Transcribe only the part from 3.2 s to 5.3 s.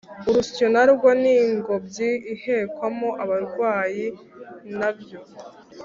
abarwayi nabyo